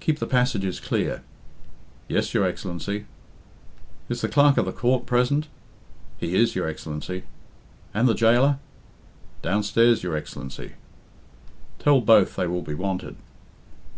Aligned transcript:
"Keep 0.00 0.18
the 0.18 0.26
passages 0.26 0.78
clear." 0.78 1.22
"Yes, 2.06 2.34
your 2.34 2.44
Excellency." 2.44 3.06
"Is 4.10 4.20
the 4.20 4.28
Clerk 4.28 4.58
of 4.58 4.66
the 4.66 4.72
Court 4.72 5.06
present?" 5.06 5.48
"He 6.18 6.34
is, 6.34 6.54
your 6.54 6.68
Excellency." 6.68 7.22
"And 7.94 8.06
the 8.06 8.12
jailor?" 8.12 8.58
"Downstairs, 9.40 10.02
your 10.02 10.14
Excellency." 10.14 10.72
"Tell 11.78 12.02
both 12.02 12.36
they 12.36 12.46
will 12.46 12.60
be 12.60 12.74
wanted." 12.74 13.16